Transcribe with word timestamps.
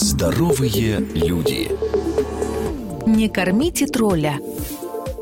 Здоровые 0.00 1.00
люди. 1.12 1.68
Не 3.04 3.28
кормите 3.28 3.84
тролля. 3.86 4.38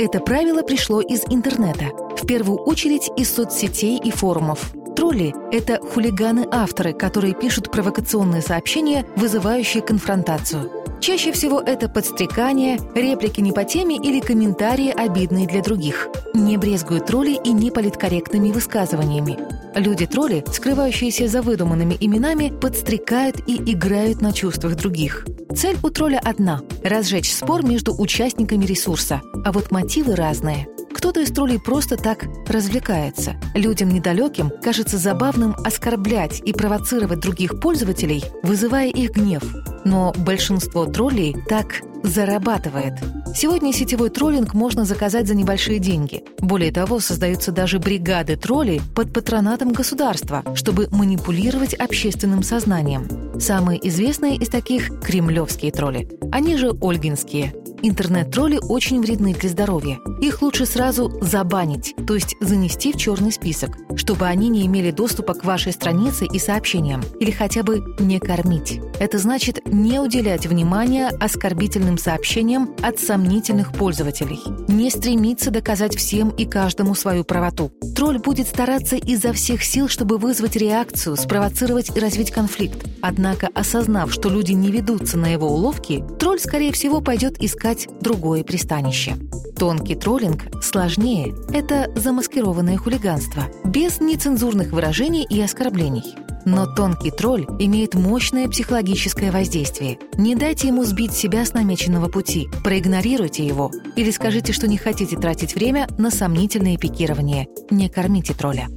Это 0.00 0.18
правило 0.18 0.62
пришло 0.62 1.00
из 1.00 1.22
интернета. 1.28 1.92
В 2.20 2.26
первую 2.26 2.58
очередь 2.58 3.08
из 3.16 3.32
соцсетей 3.32 4.00
и 4.02 4.10
форумов. 4.10 4.72
Тролли– 4.96 5.32
это 5.52 5.78
хулиганы-авторы, 5.78 6.92
которые 6.92 7.34
пишут 7.34 7.70
провокационные 7.70 8.42
сообщения, 8.42 9.06
вызывающие 9.14 9.80
конфронтацию. 9.80 10.68
Чаще 11.00 11.30
всего 11.30 11.60
это 11.60 11.88
подстрекания, 11.88 12.80
реплики 12.96 13.40
не 13.40 13.52
по 13.52 13.62
теме 13.62 13.96
или 13.96 14.18
комментарии, 14.18 14.90
обидные 14.90 15.46
для 15.46 15.62
других. 15.62 16.08
Не 16.34 16.56
брезгуют 16.56 17.06
тролли 17.06 17.38
и 17.44 17.52
неполиткорректными 17.52 18.50
высказываниями. 18.50 19.38
Люди-тролли, 19.74 20.44
скрывающиеся 20.52 21.26
за 21.28 21.42
выдуманными 21.42 21.96
именами, 21.98 22.52
подстрекают 22.60 23.36
и 23.46 23.56
играют 23.72 24.20
на 24.20 24.32
чувствах 24.32 24.76
других. 24.76 25.26
Цель 25.54 25.76
у 25.82 25.90
тролля 25.90 26.20
одна– 26.22 26.62
разжечь 26.84 27.32
спор 27.32 27.64
между 27.64 27.94
участниками 27.94 28.64
ресурса, 28.64 29.20
а 29.44 29.52
вот 29.52 29.70
мотивы 29.70 30.14
разные– 30.14 30.68
кто-то 31.04 31.20
из 31.20 31.32
троллей 31.32 31.58
просто 31.58 31.98
так 31.98 32.24
развлекается. 32.48 33.34
Людям 33.52 33.90
недалеким 33.90 34.50
кажется 34.62 34.96
забавным 34.96 35.54
оскорблять 35.62 36.40
и 36.42 36.54
провоцировать 36.54 37.20
других 37.20 37.60
пользователей, 37.60 38.24
вызывая 38.42 38.88
их 38.88 39.10
гнев. 39.10 39.42
Но 39.84 40.14
большинство 40.16 40.86
троллей 40.86 41.36
так 41.46 41.82
зарабатывает. 42.02 42.94
Сегодня 43.36 43.74
сетевой 43.74 44.08
троллинг 44.08 44.54
можно 44.54 44.86
заказать 44.86 45.28
за 45.28 45.34
небольшие 45.34 45.78
деньги. 45.78 46.24
Более 46.38 46.72
того, 46.72 47.00
создаются 47.00 47.52
даже 47.52 47.78
бригады 47.78 48.36
троллей 48.36 48.80
под 48.96 49.12
патронатом 49.12 49.72
государства, 49.72 50.42
чтобы 50.54 50.88
манипулировать 50.90 51.74
общественным 51.74 52.42
сознанием. 52.42 53.38
Самые 53.38 53.86
известные 53.86 54.36
из 54.36 54.48
таких– 54.48 55.00
кремлевские 55.02 55.70
тролли. 55.70 56.08
Они 56.32 56.56
же 56.56 56.70
ольгинские– 56.80 57.54
Интернет-тролли 57.86 58.58
очень 58.66 59.02
вредны 59.02 59.34
для 59.34 59.50
здоровья. 59.50 59.98
Их 60.18 60.40
лучше 60.40 60.64
сразу 60.64 61.12
забанить, 61.20 61.94
то 62.06 62.14
есть 62.14 62.34
занести 62.40 62.94
в 62.94 62.96
черный 62.96 63.30
список, 63.30 63.76
чтобы 63.94 64.24
они 64.24 64.48
не 64.48 64.64
имели 64.64 64.90
доступа 64.90 65.34
к 65.34 65.44
вашей 65.44 65.70
странице 65.70 66.24
и 66.24 66.38
сообщениям, 66.38 67.02
или 67.20 67.30
хотя 67.30 67.62
бы 67.62 67.84
не 67.98 68.18
кормить. 68.20 68.80
Это 68.98 69.18
значит 69.18 69.66
не 69.66 70.00
уделять 70.00 70.46
внимания 70.46 71.08
оскорбительным 71.08 71.98
сообщениям 71.98 72.74
от 72.82 73.00
сомнительных 73.00 73.72
пользователей, 73.72 74.40
не 74.66 74.88
стремиться 74.88 75.50
доказать 75.50 75.94
всем 75.94 76.30
и 76.30 76.46
каждому 76.46 76.94
свою 76.94 77.22
правоту. 77.22 77.70
Тролль 77.94 78.18
будет 78.18 78.48
стараться 78.48 78.96
изо 78.96 79.34
всех 79.34 79.62
сил, 79.62 79.88
чтобы 79.88 80.16
вызвать 80.16 80.56
реакцию, 80.56 81.16
спровоцировать 81.16 81.94
и 81.94 82.00
развить 82.00 82.30
конфликт. 82.30 82.82
Однако, 83.02 83.50
осознав, 83.54 84.10
что 84.10 84.30
люди 84.30 84.52
не 84.52 84.70
ведутся 84.70 85.18
на 85.18 85.26
его 85.26 85.48
уловки, 85.48 86.02
тролль, 86.18 86.40
скорее 86.40 86.72
всего, 86.72 87.02
пойдет 87.02 87.42
искать 87.42 87.73
искать 87.74 87.88
другое 88.00 88.44
пристанище. 88.44 89.16
Тонкий 89.58 89.94
троллинг 89.94 90.62
сложнее. 90.62 91.34
Это 91.52 91.90
замаскированное 91.94 92.76
хулиганство, 92.76 93.44
без 93.64 94.00
нецензурных 94.00 94.72
выражений 94.72 95.26
и 95.28 95.40
оскорблений. 95.40 96.16
Но 96.44 96.66
тонкий 96.66 97.10
тролль 97.10 97.46
имеет 97.58 97.94
мощное 97.94 98.48
психологическое 98.48 99.30
воздействие. 99.30 99.98
Не 100.18 100.34
дайте 100.34 100.68
ему 100.68 100.84
сбить 100.84 101.14
себя 101.14 101.44
с 101.44 101.54
намеченного 101.54 102.08
пути, 102.08 102.48
проигнорируйте 102.62 103.46
его 103.46 103.70
или 103.96 104.10
скажите, 104.10 104.52
что 104.52 104.68
не 104.68 104.76
хотите 104.76 105.16
тратить 105.16 105.54
время 105.54 105.88
на 105.96 106.10
сомнительные 106.10 106.76
пикирования. 106.76 107.46
Не 107.70 107.88
кормите 107.88 108.34
тролля. 108.34 108.68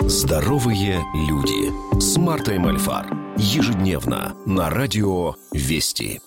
Здоровые 0.00 1.00
люди 1.28 2.00
с 2.00 2.16
Мартой 2.16 2.58
Мальфар. 2.58 3.06
Ежедневно 3.36 4.34
на 4.46 4.70
радио 4.70 5.34
«Вести». 5.52 6.20